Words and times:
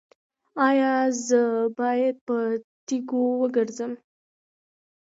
ایا 0.67 0.93
زه 1.27 1.41
باید 1.79 2.15
په 2.27 2.37
تیږو 2.87 3.23
وګرځم؟ 3.41 3.91